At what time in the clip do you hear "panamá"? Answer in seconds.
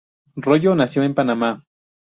1.13-1.63